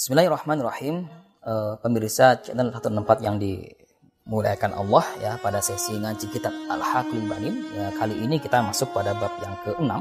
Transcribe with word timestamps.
Bismillahirrahmanirrahim. 0.00 1.12
Uh, 1.44 1.76
pemirsa 1.84 2.40
channel 2.40 2.72
164 2.72 3.20
yang 3.20 3.36
dimuliakan 3.36 4.72
Allah 4.72 5.04
ya 5.20 5.32
pada 5.44 5.60
sesi 5.60 5.92
ngaji 5.92 6.24
kitab 6.32 6.56
Al-Hakul 6.72 7.28
Banin. 7.28 7.68
Ya 7.76 7.92
kali 8.00 8.16
ini 8.16 8.40
kita 8.40 8.64
masuk 8.64 8.96
pada 8.96 9.12
bab 9.12 9.28
yang 9.44 9.60
ke-6 9.60 9.92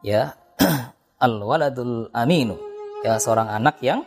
ya. 0.00 0.32
Al-Waladul 1.28 2.08
Aminu. 2.16 2.56
Ya 3.04 3.20
seorang 3.20 3.52
anak 3.52 3.76
yang 3.84 4.00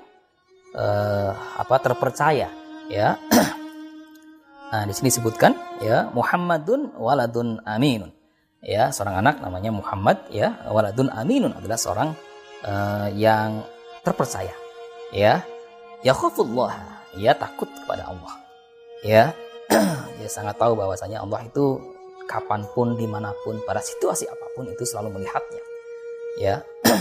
uh, 0.74 1.38
apa 1.38 1.76
terpercaya 1.78 2.50
ya. 2.90 3.22
Nah, 4.74 4.90
di 4.90 4.94
sini 4.98 5.14
disebutkan 5.14 5.54
ya 5.86 6.10
Muhammadun 6.18 6.98
waladun 6.98 7.62
aminun. 7.62 8.10
Ya, 8.66 8.90
seorang 8.90 9.22
anak 9.22 9.38
namanya 9.38 9.70
Muhammad 9.70 10.32
ya, 10.34 10.66
waladun 10.66 11.14
aminun 11.14 11.54
adalah 11.54 11.78
seorang 11.78 12.10
uh, 12.64 13.12
yang 13.12 13.68
terpercaya 14.02 14.61
ya. 15.12 15.44
Ya 16.02 16.14
khafullah 16.18 16.74
ya 17.16 17.36
takut 17.36 17.70
kepada 17.84 18.10
Allah. 18.10 18.34
Ya. 19.06 19.24
Dia 20.20 20.30
sangat 20.32 20.60
tahu 20.60 20.76
bahwasanya 20.76 21.24
Allah 21.24 21.46
itu 21.48 21.80
kapan 22.28 22.64
pun 22.72 22.96
di 22.96 23.08
mana 23.08 23.36
pun 23.44 23.60
pada 23.68 23.84
situasi 23.84 24.28
apa 24.28 24.46
pun 24.56 24.68
itu 24.68 24.84
selalu 24.88 25.20
melihatnya. 25.20 25.64
Ya. 26.40 26.56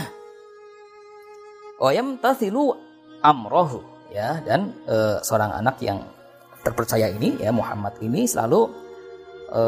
Oyam 1.86 2.19
tasilu 2.19 2.74
amrohu. 3.23 3.83
Ya. 4.11 4.42
Dan 4.42 4.74
e, 4.84 5.22
seorang 5.22 5.55
anak 5.55 5.78
yang 5.80 6.02
terpercaya 6.61 7.08
ini 7.08 7.41
ya 7.41 7.55
Muhammad 7.55 7.97
ini 8.05 8.28
selalu 8.28 8.69
e, 9.48 9.62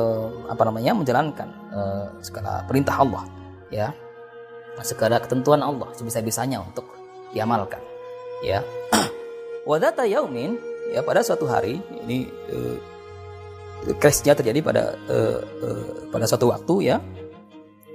apa 0.50 0.62
namanya 0.68 0.92
menjalankan 0.92 1.48
e, 1.72 1.80
segala 2.20 2.66
perintah 2.66 3.00
Allah. 3.00 3.24
Ya. 3.72 3.88
Segala 4.82 5.20
ketentuan 5.20 5.60
Allah 5.60 5.88
sebisa-bisanya 5.94 6.58
untuk 6.58 6.88
diamalkan 7.36 7.91
ya. 8.42 8.60
Wadata 9.68 10.04
yaumin 10.04 10.58
ya 10.90 11.00
pada 11.00 11.22
suatu 11.22 11.46
hari 11.46 11.78
ini 12.04 12.26
uh, 12.50 12.76
crashnya 13.96 14.34
terjadi 14.34 14.60
pada 14.60 14.98
uh, 15.08 15.40
uh, 15.40 15.86
pada 16.10 16.26
suatu 16.26 16.50
waktu 16.50 16.92
ya. 16.92 16.96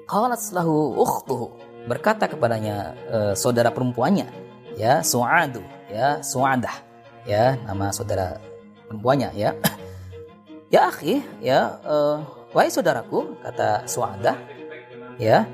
Qalat 0.08 0.40
lahu 0.56 0.96
ukhtuhu 0.96 1.52
berkata 1.88 2.32
kepadanya 2.32 2.96
uh, 3.12 3.34
saudara 3.36 3.76
perempuannya 3.76 4.32
ya 4.80 5.04
Suadu 5.04 5.60
ya 5.92 6.24
Suadah 6.24 6.80
ya 7.28 7.60
nama 7.68 7.92
saudara 7.92 8.40
perempuannya 8.88 9.36
ya. 9.36 9.52
Ya 10.68 10.92
akhi 10.92 11.24
ya 11.40 11.80
uh, 11.88 12.20
wahai 12.52 12.68
saudaraku 12.68 13.40
kata 13.40 13.88
Suadah 13.88 14.36
ya 15.16 15.48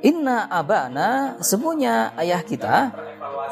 inna 0.00 0.48
abana 0.48 1.36
semuanya 1.44 2.16
ayah 2.16 2.40
kita 2.40 2.92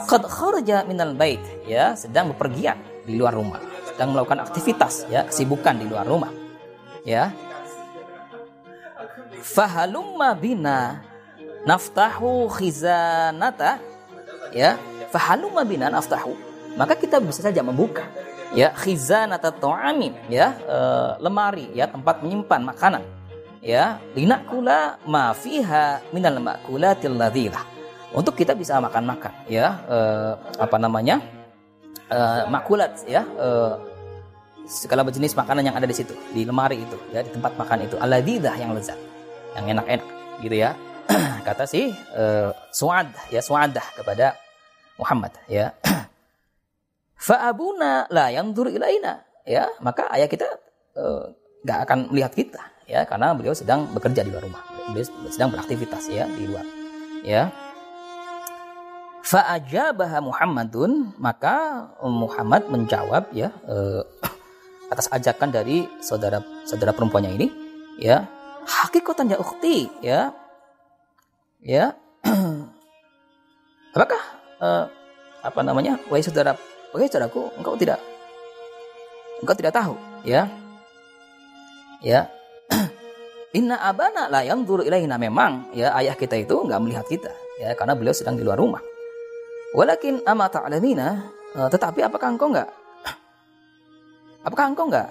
qad 0.08 0.22
kharaja 0.27 0.84
minal 0.89 1.14
bait 1.14 1.41
ya 1.67 1.95
sedang 1.98 2.31
bepergian 2.34 2.78
di 3.03 3.19
luar 3.19 3.34
rumah 3.34 3.61
sedang 3.92 4.17
melakukan 4.17 4.41
aktivitas 4.42 5.05
ya 5.12 5.28
kesibukan 5.28 5.77
di 5.77 5.86
luar 5.86 6.08
rumah 6.08 6.33
ya. 7.05 7.34
Fahalumma 9.42 10.33
bina 10.39 11.03
naftahu 11.67 12.48
khizanata 12.50 13.83
ya. 14.55 14.78
Fahalumma 15.12 15.67
bina 15.67 15.92
naftahu 15.92 16.33
maka 16.73 16.97
kita 16.97 17.20
bisa 17.20 17.45
saja 17.45 17.61
membuka 17.61 18.08
ya 18.56 18.73
khizanata 18.73 19.53
ta'amin 19.53 20.17
ya 20.33 20.56
e, 20.64 20.78
lemari 21.20 21.69
ya 21.77 21.84
tempat 21.84 22.25
menyimpan 22.25 22.64
makanan 22.64 23.03
ya. 23.61 24.00
Linakula 24.17 24.97
ma 25.05 25.36
fiha 25.36 26.00
minal 26.17 26.41
makulatil 26.41 27.12
ladzirah 27.19 27.72
untuk 28.13 28.37
kita 28.37 28.53
bisa 28.53 28.77
makan-makan 28.77 29.33
ya 29.49 29.81
uh, 29.89 30.37
apa 30.61 30.77
namanya 30.77 31.21
uh, 32.13 32.45
makulat 32.53 32.93
ya 33.09 33.25
uh, 33.41 33.81
segala 34.69 35.03
jenis 35.09 35.35
makanan 35.35 35.65
yang 35.67 35.77
ada 35.77 35.89
di 35.89 35.97
situ 35.97 36.15
di 36.31 36.45
lemari 36.47 36.85
itu 36.85 36.97
ya 37.11 37.25
di 37.25 37.31
tempat 37.33 37.57
makan 37.57 37.89
itu. 37.89 37.97
Aladzidah 37.99 38.55
yang 38.61 38.77
lezat 38.77 38.98
yang 39.59 39.67
enak-enak 39.79 40.09
gitu 40.45 40.57
ya. 40.57 40.77
Kata 41.47 41.64
si 41.67 41.91
uh, 42.14 42.51
suad 42.70 43.11
ya 43.33 43.41
suadah 43.42 43.85
kepada 43.97 44.36
Muhammad 45.01 45.33
ya. 45.51 45.75
Faabuna 47.27 48.07
la 48.13 48.29
yang 48.29 48.53
ilaina 48.53 49.25
ya. 49.48 49.67
Maka 49.81 50.13
ayah 50.15 50.29
kita 50.29 50.47
nggak 51.65 51.79
uh, 51.81 51.85
akan 51.89 51.98
melihat 52.13 52.33
kita 52.36 52.63
ya 52.86 53.09
karena 53.09 53.33
beliau 53.33 53.57
sedang 53.57 53.89
bekerja 53.91 54.20
di 54.23 54.31
luar 54.31 54.45
rumah. 54.45 54.63
Beliau 54.92 55.07
sedang 55.33 55.51
beraktivitas 55.51 56.07
ya 56.13 56.29
di 56.29 56.45
luar 56.47 56.67
ya 57.23 57.72
Fa'ajabaha 59.33 60.20
Muhammadun 60.20 61.17
maka 61.17 61.89
Muhammad 62.05 62.69
menjawab 62.69 63.33
ya 63.33 63.48
eh, 63.65 64.05
atas 64.93 65.09
ajakan 65.09 65.48
dari 65.48 65.89
saudara 66.05 66.45
saudara 66.69 66.93
perempuannya 66.93 67.41
ini 67.41 67.48
ya 67.97 68.29
hakikatan 68.69 69.33
ya 69.33 69.41
ukti 69.41 69.89
ya 70.05 70.37
ya 71.65 71.97
apakah 73.97 74.21
eh, 74.61 74.85
apa 75.41 75.61
namanya 75.65 75.97
wahai 76.13 76.21
saudara 76.21 76.53
wahai 76.92 77.09
saudaraku 77.09 77.57
engkau 77.57 77.73
tidak 77.81 78.05
engkau 79.41 79.57
tidak 79.57 79.73
tahu 79.73 79.97
ya 80.29 80.45
ya 82.05 82.29
Inna 83.57 83.81
abana 83.81 84.29
la 84.29 84.45
yang 84.45 84.69
ilaina 84.69 85.17
memang 85.17 85.73
ya 85.73 85.97
ayah 85.97 86.21
kita 86.21 86.37
itu 86.37 86.69
nggak 86.69 86.81
melihat 86.85 87.09
kita 87.09 87.33
ya 87.57 87.73
karena 87.73 87.97
beliau 87.97 88.13
sedang 88.13 88.37
di 88.37 88.45
luar 88.45 88.61
rumah 88.61 88.92
Walakin 89.73 90.21
ama 90.29 90.53
ta'lamina, 90.53 91.33
uh, 91.57 91.69
tetapi 91.73 92.05
apakah 92.05 92.37
engkau 92.37 92.53
enggak 92.53 92.69
apakah 94.45 94.65
engkau 94.69 94.87
enggak 94.91 95.09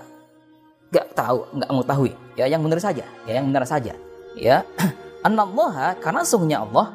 enggak 0.94 1.08
tahu, 1.18 1.40
enggak 1.56 1.70
mengetahui? 1.72 2.12
Ya, 2.38 2.46
yang 2.46 2.62
benar 2.62 2.80
saja, 2.84 3.06
ya 3.26 3.32
yang 3.42 3.48
benar 3.50 3.66
saja. 3.66 3.94
Ya, 4.38 4.62
annallaha 5.28 5.98
karena 5.98 6.22
sungguhnya 6.22 6.62
Allah 6.62 6.94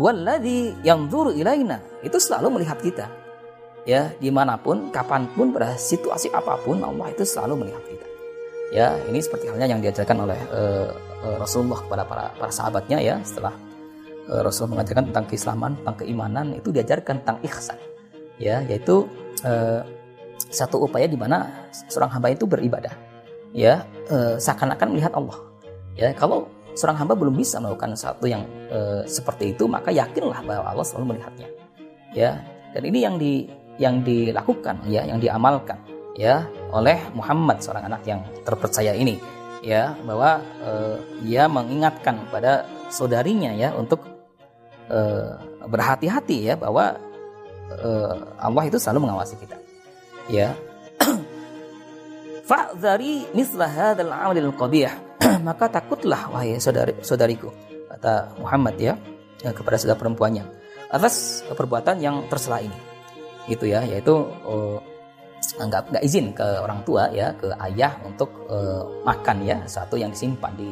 huwallazi 0.00 0.78
yanzuru 0.80 1.36
ilaina. 1.36 1.82
Itu 2.00 2.16
selalu 2.16 2.58
melihat 2.58 2.80
kita. 2.80 3.06
Ya, 3.82 4.14
di 4.22 4.30
mana 4.30 4.54
pun, 4.54 4.94
kapan 4.94 5.26
pun, 5.34 5.50
pada 5.50 5.74
situasi 5.74 6.30
apa 6.30 6.54
pun, 6.62 6.78
Allah 6.86 7.10
itu 7.10 7.26
selalu 7.26 7.66
melihat 7.66 7.82
kita. 7.82 8.06
Ya, 8.70 8.94
ini 9.10 9.18
seperti 9.18 9.50
halnya 9.50 9.66
yang 9.66 9.82
diajarkan 9.82 10.22
oleh 10.22 10.38
uh, 10.54 10.88
Rasulullah 11.36 11.82
kepada 11.82 12.06
para 12.06 12.24
para 12.38 12.52
sahabatnya 12.54 13.02
ya 13.02 13.18
setelah 13.26 13.50
Eh, 13.52 13.71
Rasul 14.28 14.70
mengajarkan 14.70 15.10
tentang 15.10 15.26
keislaman, 15.26 15.74
tentang 15.82 15.96
keimanan 15.98 16.46
itu 16.54 16.70
diajarkan 16.70 17.22
tentang 17.22 17.38
ihsan. 17.46 17.78
Ya, 18.38 18.62
yaitu 18.66 19.06
uh, 19.46 19.82
satu 20.50 20.82
upaya 20.82 21.06
di 21.06 21.18
mana 21.18 21.68
seorang 21.90 22.10
hamba 22.12 22.30
itu 22.34 22.46
beribadah. 22.46 22.94
Ya, 23.52 23.86
uh, 24.08 24.38
seakan-akan 24.38 24.88
melihat 24.94 25.12
Allah. 25.14 25.38
Ya, 25.98 26.14
kalau 26.16 26.48
seorang 26.72 27.04
hamba 27.04 27.14
belum 27.18 27.36
bisa 27.36 27.60
melakukan 27.60 27.98
sesuatu 27.98 28.24
yang 28.24 28.46
uh, 28.72 29.04
seperti 29.04 29.52
itu, 29.52 29.68
maka 29.68 29.92
yakinlah 29.92 30.40
bahwa 30.46 30.64
Allah 30.72 30.86
selalu 30.86 31.16
melihatnya. 31.16 31.48
Ya, 32.12 32.40
dan 32.72 32.82
ini 32.84 32.98
yang 33.02 33.16
di 33.16 33.46
yang 33.80 34.04
dilakukan 34.04 34.84
ya, 34.88 35.04
yang 35.08 35.16
diamalkan 35.16 35.80
ya 36.16 36.44
oleh 36.72 37.00
Muhammad 37.16 37.64
seorang 37.64 37.88
anak 37.88 38.04
yang 38.04 38.20
terpercaya 38.44 38.92
ini 38.92 39.16
ya 39.64 39.96
bahwa 40.04 40.42
uh, 40.60 40.96
ia 41.24 41.48
mengingatkan 41.48 42.28
pada 42.28 42.68
saudarinya 42.92 43.54
ya 43.56 43.72
untuk 43.72 44.04
uh, 44.90 45.38
berhati-hati 45.66 46.52
ya 46.52 46.54
bahwa 46.58 46.98
uh, 47.80 48.14
Allah 48.38 48.64
itu 48.66 48.78
selalu 48.80 49.08
mengawasi 49.08 49.38
kita. 49.38 49.56
Ya. 50.30 50.54
Fa'dzari 52.48 53.30
mislah 53.36 53.70
hadzal 53.70 54.10
amalil 54.10 54.50
qabih. 54.54 54.90
Maka 55.46 55.70
takutlah 55.70 56.30
wahai 56.30 56.58
saudari 56.58 56.98
saudariku 57.02 57.50
kata 57.92 58.34
Muhammad 58.40 58.74
ya, 58.80 58.94
ya 59.44 59.54
kepada 59.54 59.78
saudara 59.78 60.00
perempuannya 60.00 60.44
atas 60.90 61.46
perbuatan 61.52 62.02
yang 62.02 62.26
tersela 62.26 62.58
ini. 62.58 62.78
Gitu 63.46 63.70
ya, 63.70 63.82
yaitu 63.82 64.14
uh, 64.46 64.78
nggak 65.58 65.90
nggak 65.90 66.04
izin 66.06 66.30
ke 66.32 66.46
orang 66.62 66.80
tua 66.86 67.10
ya 67.10 67.34
ke 67.34 67.50
ayah 67.70 67.92
untuk 68.06 68.30
uh, 68.46 68.86
makan 69.02 69.42
ya 69.42 69.58
satu 69.66 69.98
yang 69.98 70.14
disimpan 70.14 70.54
di 70.54 70.70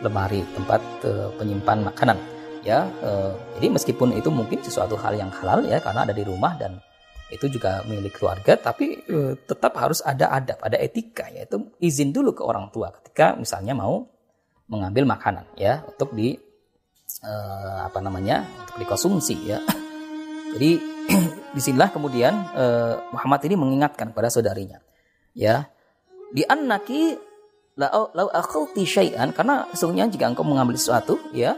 lemari 0.00 0.46
tempat 0.54 0.80
uh, 1.04 1.28
penyimpan 1.36 1.84
makanan 1.90 2.18
ya 2.66 2.90
eh, 2.90 3.32
jadi 3.62 3.66
meskipun 3.70 4.18
itu 4.18 4.26
mungkin 4.34 4.58
sesuatu 4.58 4.98
hal 4.98 5.14
yang 5.14 5.30
halal 5.30 5.62
ya 5.62 5.78
karena 5.78 6.02
ada 6.02 6.10
di 6.10 6.26
rumah 6.26 6.58
dan 6.58 6.82
itu 7.30 7.46
juga 7.50 7.82
milik 7.86 8.18
keluarga 8.18 8.58
tapi 8.58 9.06
eh, 9.06 9.32
tetap 9.46 9.78
harus 9.78 10.02
ada 10.02 10.34
adab 10.34 10.58
ada 10.58 10.74
etika 10.82 11.30
yaitu 11.30 11.70
izin 11.78 12.10
dulu 12.10 12.34
ke 12.34 12.42
orang 12.42 12.70
tua 12.74 12.90
ketika 12.90 13.38
misalnya 13.38 13.78
mau 13.78 14.06
mengambil 14.66 15.06
makanan 15.06 15.46
ya 15.54 15.86
untuk 15.86 16.10
di 16.14 16.34
eh, 17.22 17.78
apa 17.86 17.98
namanya 18.02 18.42
untuk 18.66 18.76
dikonsumsi 18.82 19.36
ya. 19.46 19.58
Jadi 20.54 20.70
di 21.54 21.60
sinilah 21.62 21.90
kemudian 21.94 22.34
eh, 22.54 22.94
Muhammad 23.14 23.40
ini 23.46 23.54
mengingatkan 23.54 24.10
pada 24.10 24.30
saudarinya 24.30 24.82
ya. 25.32 25.70
Di 26.34 26.42
annaki 26.42 27.14
lau 27.78 28.10
lau 28.16 28.28
syai'an 28.74 29.30
karena 29.30 29.68
sesungguhnya 29.70 30.10
jika 30.10 30.26
engkau 30.26 30.42
mengambil 30.42 30.74
sesuatu 30.74 31.20
ya 31.30 31.54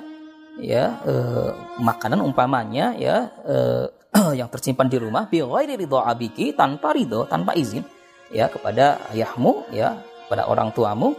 ya 0.59 0.99
uh, 1.07 1.51
makanan 1.79 2.23
umpamanya 2.23 2.95
ya 2.99 3.31
uh, 3.47 3.87
yang 4.39 4.51
tersimpan 4.51 4.91
di 4.91 4.99
rumah 4.99 5.31
ridho 5.79 6.03
abiki 6.03 6.53
tanpa 6.57 6.93
ridho 6.93 7.25
tanpa 7.31 7.55
izin 7.55 7.87
ya 8.33 8.49
kepada 8.49 9.01
ayahmu 9.13 9.69
ya 9.73 9.97
pada 10.29 10.47
orang 10.47 10.71
tuamu. 10.73 11.17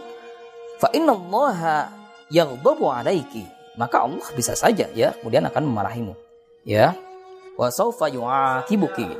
Fa 0.80 0.88
alaiki. 3.02 3.44
Maka 3.78 4.02
Allah 4.06 4.28
bisa 4.34 4.52
saja 4.54 4.86
ya 4.92 5.14
kemudian 5.20 5.44
akan 5.46 5.62
memarahimu 5.66 6.14
ya. 6.64 6.94
Wa 7.58 7.68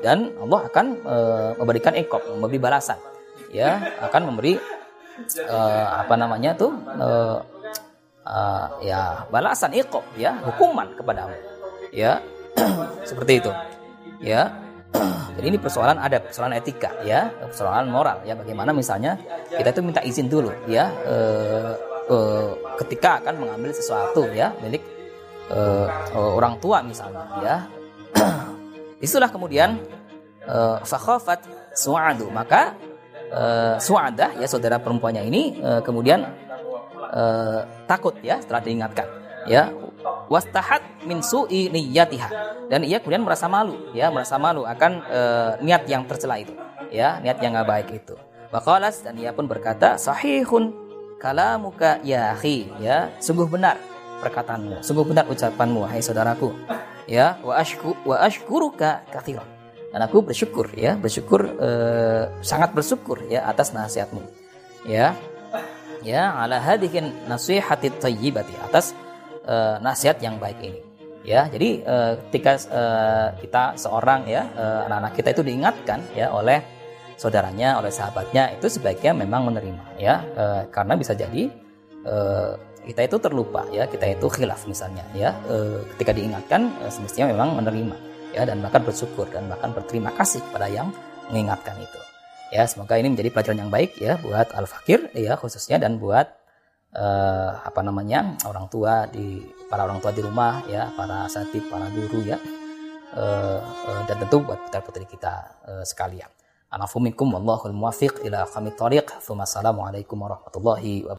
dan 0.01 0.33
Allah 0.41 0.61
akan 0.73 0.87
e, 1.05 1.17
memberikan 1.61 1.93
ekop 1.93 2.25
memberi 2.41 2.57
balasan 2.57 2.97
ya. 3.53 3.77
Akan 4.01 4.25
memberi 4.25 4.57
e, 5.37 5.59
apa 6.01 6.15
namanya 6.17 6.57
tuh 6.57 6.73
e, 8.25 8.41
ya 8.87 9.25
balasan 9.29 9.73
ekop 9.77 10.05
ya 10.17 10.37
hukuman 10.45 10.93
kepadamu. 10.97 11.37
Ya 11.93 12.21
seperti 13.09 13.45
itu. 13.45 13.53
Ya 14.21 14.55
jadi 15.39 15.47
ini 15.55 15.59
persoalan 15.59 15.99
ada 16.03 16.19
persoalan 16.19 16.59
etika 16.59 16.91
ya 17.05 17.31
persoalan 17.41 17.89
moral 17.89 18.23
ya. 18.25 18.35
Bagaimana 18.37 18.75
misalnya 18.75 19.17
kita 19.51 19.71
itu 19.73 19.81
minta 19.85 20.03
izin 20.05 20.27
dulu 20.29 20.51
ya 20.67 20.91
e, 21.07 21.17
e, 22.11 22.17
ketika 22.85 23.23
akan 23.25 23.47
mengambil 23.47 23.71
sesuatu 23.73 24.29
ya 24.33 24.53
milik 24.61 24.83
e, 25.49 25.59
orang 26.17 26.59
tua 26.59 26.83
misalnya 26.83 27.25
ya. 27.41 27.57
Itulah 29.05 29.33
kemudian 29.33 29.81
uh, 30.47 30.79
su'adu. 31.75 32.27
Maka 32.33 32.75
uh, 33.33 33.75
su'adah 33.79 34.39
ya 34.39 34.47
saudara 34.51 34.83
perempuannya 34.83 35.23
ini 35.27 35.43
uh, 35.61 35.81
kemudian 35.81 36.27
uh, 37.11 37.67
takut 37.85 38.15
ya 38.23 38.39
setelah 38.39 38.63
diingatkan. 38.63 39.07
Ya, 39.49 39.73
wastahat 40.29 40.85
min 41.09 41.25
su'i 41.25 41.73
niyatiha. 41.73 42.29
Dan 42.71 42.85
ia 42.87 43.01
kemudian 43.01 43.25
merasa 43.25 43.51
malu 43.51 43.91
ya, 43.97 44.13
merasa 44.13 44.37
malu 44.37 44.69
akan 44.69 44.93
uh, 45.09 45.51
niat 45.65 45.89
yang 45.91 46.07
tercela 46.07 46.39
itu. 46.39 46.53
Ya, 46.91 47.19
niat 47.19 47.39
yang 47.43 47.57
gak 47.57 47.69
baik 47.69 47.89
itu. 48.05 48.15
Waqalas 48.51 49.07
dan 49.07 49.15
ia 49.17 49.31
pun 49.31 49.47
berkata, 49.47 49.97
"Sahihun 49.97 50.75
kalamuka 51.23 52.03
ya 52.03 52.35
akhi." 52.35 52.69
Ya, 52.83 53.15
sungguh 53.23 53.47
benar 53.47 53.79
perkataanmu, 54.21 54.85
sungguh 54.85 55.07
benar 55.07 55.25
ucapanmu 55.31 55.89
hai 55.89 56.05
saudaraku 56.05 56.53
ya 57.11 57.43
wa 57.43 57.59
ashku 57.59 57.99
wa 58.07 58.23
ashkuruka 58.23 59.03
katsiran 59.11 59.47
dan 59.91 60.01
aku 60.07 60.23
bersyukur 60.23 60.71
ya 60.79 60.95
bersyukur 60.95 61.59
eh, 61.59 62.31
sangat 62.39 62.71
bersyukur 62.71 63.27
ya 63.27 63.51
atas 63.51 63.75
nasihatmu 63.75 64.23
ya 64.87 65.19
ya 66.07 66.35
ala 66.37 66.59
hadihin 66.61 67.13
nasihati 67.27 67.93
tayyibati 68.01 68.55
atas 68.61 68.97
eh, 69.45 69.77
nasihat 69.83 70.19
yang 70.21 70.37
baik 70.41 70.59
ini. 70.61 70.81
Ya 71.21 71.47
jadi 71.53 71.85
eh, 71.85 72.13
ketika 72.29 72.53
eh, 72.57 73.29
kita 73.45 73.63
seorang 73.77 74.25
ya 74.29 74.49
eh, 74.57 74.81
anak-anak 74.89 75.13
kita 75.17 75.29
itu 75.37 75.43
diingatkan 75.45 76.01
ya 76.17 76.33
oleh 76.33 76.65
saudaranya 77.21 77.77
oleh 77.77 77.93
sahabatnya 77.93 78.57
itu 78.57 78.67
sebaiknya 78.73 79.13
memang 79.13 79.53
menerima 79.53 79.85
ya. 80.01 80.25
Eh, 80.37 80.63
karena 80.73 80.97
bisa 80.97 81.13
jadi 81.13 81.53
eh, 82.09 82.53
kita 82.81 83.05
itu 83.05 83.17
terlupa 83.21 83.69
ya 83.69 83.85
kita 83.85 84.09
itu 84.09 84.27
khilaf 84.33 84.65
misalnya 84.65 85.05
ya. 85.13 85.37
E, 85.47 85.85
ketika 85.95 86.17
diingatkan 86.17 86.73
e, 86.81 86.85
semestinya 86.89 87.29
memang 87.29 87.61
menerima 87.61 87.97
ya 88.33 88.49
dan 88.49 88.65
bahkan 88.65 88.81
bersyukur 88.81 89.29
dan 89.29 89.47
bahkan 89.53 89.75
berterima 89.77 90.11
kasih 90.17 90.41
kepada 90.49 90.67
yang 90.71 90.89
mengingatkan 91.29 91.77
itu 91.77 92.01
ya 92.51 92.67
semoga 92.67 92.99
ini 92.99 93.15
menjadi 93.15 93.31
pelajaran 93.31 93.67
yang 93.67 93.73
baik 93.73 93.97
ya 94.03 94.19
buat 94.19 94.51
al 94.55 94.67
fakir 94.67 95.11
ya 95.15 95.39
khususnya 95.39 95.79
dan 95.79 96.03
buat 96.03 96.27
e, 96.91 97.07
apa 97.63 97.81
namanya 97.81 98.35
orang 98.47 98.67
tua 98.67 99.07
di 99.07 99.43
para 99.71 99.87
orang 99.87 100.03
tua 100.03 100.11
di 100.11 100.23
rumah 100.23 100.67
ya 100.67 100.91
para 100.99 101.31
asatid 101.31 101.71
para 101.71 101.87
guru 101.95 102.27
ya 102.27 102.39
e, 103.15 103.25
e, 103.63 103.91
dan 104.11 104.17
tentu 104.27 104.43
buat 104.43 104.59
putra 104.67 104.83
putri 104.83 105.07
kita 105.07 105.35
e, 105.67 105.73
sekalian. 105.87 106.29
Wallahul 106.71 107.75
muwafiq 107.75 108.23
ila 108.23 108.47
tariq. 108.47 109.07
Assalamualaikum 109.19 110.15
warahmatullahi 110.15 111.03
wabarakatuh. 111.03 111.19